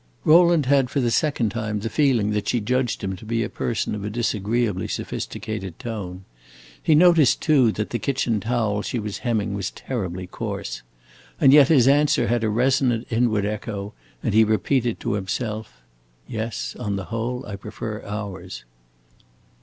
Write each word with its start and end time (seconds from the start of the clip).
Rowland 0.25 0.65
had 0.65 0.89
for 0.89 0.99
the 0.99 1.11
second 1.11 1.49
time 1.51 1.81
the 1.81 1.87
feeling 1.87 2.31
that 2.31 2.47
she 2.49 2.59
judged 2.59 3.03
him 3.03 3.15
to 3.15 3.23
be 3.23 3.43
a 3.43 3.49
person 3.49 3.93
of 3.93 4.03
a 4.03 4.09
disagreeably 4.09 4.87
sophisticated 4.87 5.77
tone. 5.77 6.25
He 6.81 6.95
noticed 6.95 7.39
too 7.43 7.71
that 7.73 7.91
the 7.91 7.99
kitchen 7.99 8.39
towel 8.39 8.81
she 8.81 8.97
was 8.97 9.19
hemming 9.19 9.53
was 9.53 9.69
terribly 9.69 10.25
coarse. 10.25 10.81
And 11.39 11.53
yet 11.53 11.67
his 11.67 11.87
answer 11.87 12.25
had 12.29 12.43
a 12.43 12.49
resonant 12.49 13.05
inward 13.11 13.45
echo, 13.45 13.93
and 14.23 14.33
he 14.33 14.43
repeated 14.43 14.99
to 15.01 15.13
himself, 15.13 15.83
"Yes, 16.27 16.75
on 16.79 16.95
the 16.95 17.03
whole, 17.13 17.45
I 17.45 17.55
prefer 17.55 18.01
ours." 18.03 18.65